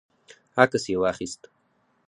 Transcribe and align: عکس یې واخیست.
عکس 0.63 0.83
یې 0.91 0.97
واخیست. 1.01 1.41